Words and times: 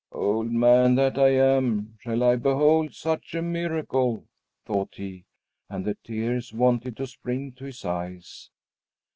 "Old 0.13 0.51
man 0.51 0.95
that 0.95 1.19
I 1.19 1.27
am, 1.27 1.95
shall 1.99 2.23
I 2.23 2.35
behold 2.35 2.95
such 2.95 3.35
a 3.35 3.41
miracle?" 3.43 4.25
thought 4.65 4.95
he, 4.95 5.25
and 5.69 5.85
the 5.85 5.93
tears 6.03 6.51
wanted 6.51 6.97
to 6.97 7.05
spring 7.05 7.51
to 7.51 7.65
his 7.65 7.85
eyes. 7.85 8.49